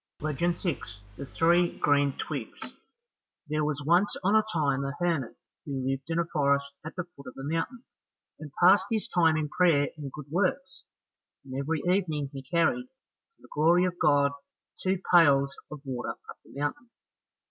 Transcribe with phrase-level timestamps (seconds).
[0.19, 2.59] Legend 6 The Three Green Twigs
[3.47, 7.03] There was once on a time a hermit who lived in a forest at the
[7.03, 7.83] foot of a mountain,
[8.39, 10.85] and passed his time in prayer and good works,
[11.45, 14.31] and every evening he carried, to the glory of God,
[14.81, 16.89] two pails of water up the mountain.